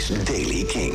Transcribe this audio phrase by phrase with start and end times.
[0.00, 0.92] is Daily King.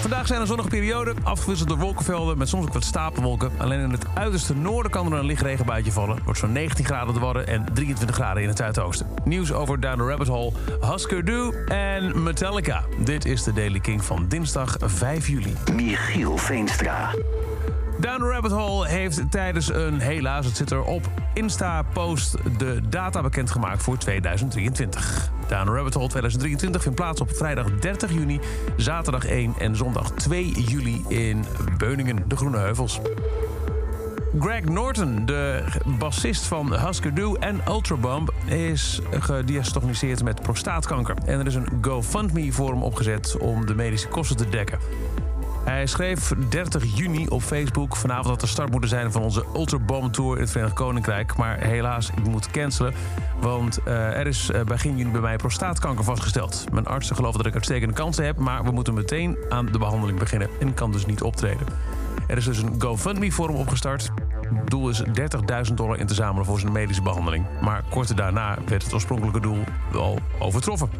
[0.00, 3.50] Vandaag zijn er zonnige perioden, afgewisseld door wolkenvelden met soms ook wat stapelwolken.
[3.58, 6.14] Alleen in het uiterste noorden kan er een licht regenbuitje vallen.
[6.14, 9.06] Het wordt zo'n 19 graden te worden en 23 graden in het zuidoosten.
[9.24, 12.84] Nieuws over Down the Rabbit Hole, Husker Du en Metallica.
[13.04, 15.54] Dit is de Daily King van dinsdag 5 juli.
[15.74, 17.14] Michiel Veenstra.
[18.00, 23.82] Down the Rabbit Hole heeft tijdens een, helaas het zit erop, Insta-post de data bekendgemaakt
[23.82, 25.30] voor 2023.
[25.48, 28.40] Down Rabbit Hole 2023 vindt plaats op vrijdag 30 juni,
[28.76, 31.44] zaterdag 1 en zondag 2 juli in
[31.78, 33.00] Beuningen, de Groene Heuvels.
[34.40, 35.64] Greg Norton, de
[35.98, 38.32] bassist van Husker Du en Ultrabomb...
[38.46, 41.16] is gediagnosticeerd met prostaatkanker.
[41.24, 44.78] En er is een GoFundMe voor hem opgezet om de medische kosten te dekken.
[45.68, 50.12] Hij schreef 30 juni op Facebook vanavond dat de start moeten zijn van onze Ultrabomb
[50.12, 51.36] Tour in het Verenigd Koninkrijk.
[51.36, 52.94] Maar helaas, ik moet cancelen,
[53.40, 56.64] want uh, er is uh, begin juni bij mij prostaatkanker vastgesteld.
[56.72, 60.18] Mijn artsen geloven dat ik uitstekende kansen heb, maar we moeten meteen aan de behandeling
[60.18, 61.66] beginnen en kan dus niet optreden.
[62.26, 64.10] Er is dus een GoFundMe voor hem opgestart.
[64.54, 65.02] Het doel is
[65.68, 67.46] 30.000 dollar in te zamelen voor zijn medische behandeling.
[67.60, 70.90] Maar kort daarna werd het oorspronkelijke doel al overtroffen.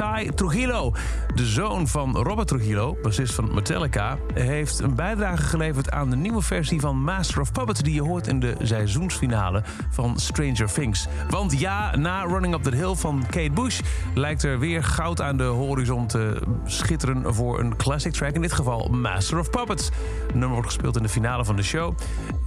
[0.00, 0.92] Ty Trujillo,
[1.34, 6.42] de zoon van Robert Trujillo, bassist van Metallica, heeft een bijdrage geleverd aan de nieuwe
[6.42, 11.06] versie van Master of Puppets die je hoort in de seizoensfinale van Stranger Things.
[11.30, 13.80] Want ja, na Running Up the Hill van Kate Bush
[14.14, 18.52] lijkt er weer goud aan de horizon te schitteren voor een classic track, in dit
[18.52, 19.90] geval Master of Puppets.
[20.26, 21.94] Het nummer wordt gespeeld in de finale van de show.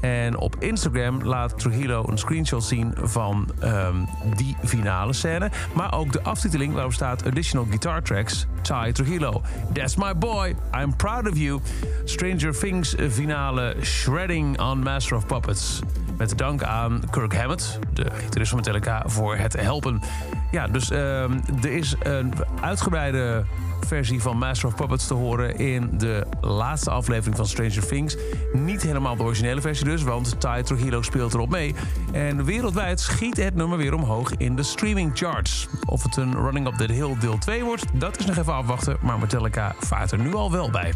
[0.01, 6.11] En op Instagram laat Trujillo een screenshot zien van um, die finale scène, maar ook
[6.11, 8.45] de aftiteling waarop staat additional guitar tracks.
[8.61, 9.41] Ty Trujillo,
[9.73, 11.61] That's My Boy, I'm Proud of You.
[12.05, 15.81] Stranger Things finale Shredding on Master of Puppets.
[16.17, 20.01] Met dank aan Kirk Hammett, de gitarist van Metallica, voor het helpen.
[20.51, 21.23] Ja, dus uh,
[21.63, 23.43] er is een uitgebreide
[23.93, 28.17] versie van Master of Puppets te horen in de laatste aflevering van Stranger Things.
[28.53, 31.75] Niet helemaal de originele versie dus, want Ty Trujillo speelt erop mee.
[32.11, 35.67] En wereldwijd schiet het nummer weer omhoog in de streaming charts.
[35.85, 38.97] Of het een Running Up the Hill deel 2 wordt, dat is nog even afwachten.
[39.01, 40.93] Maar Metallica vaart er nu al wel bij.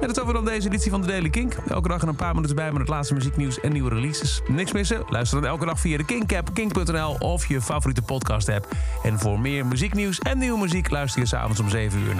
[0.00, 1.54] En dat over dan deze editie van de Daily Kink.
[1.68, 4.42] Elke dag een paar minuten bij met het laatste muzieknieuws en nieuwe releases.
[4.48, 5.02] Niks missen?
[5.08, 8.68] Luister dan elke dag via de Kink-app, kink.nl of je favoriete podcast-app.
[9.02, 12.14] En voor meer muzieknieuws en nieuwe muziek luister je s'avonds om 7 uur